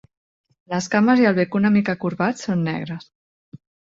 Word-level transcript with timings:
Les 0.73 0.87
cames 0.93 1.21
i 1.25 1.27
el 1.31 1.35
bec 1.39 1.57
una 1.59 1.71
mica 1.75 1.95
corbats 2.05 2.47
són 2.49 2.65
negres. 2.69 3.09